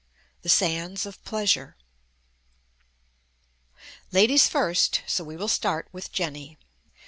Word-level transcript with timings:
THE 0.41 0.49
SANDS 0.49 1.05
OF 1.05 1.23
PLEASURE 1.23 1.75
Ladies 4.11 4.47
first, 4.47 5.03
so 5.05 5.23
we 5.23 5.37
will 5.37 5.47
start 5.47 5.89
with 5.91 6.11
Jenny. 6.11 6.57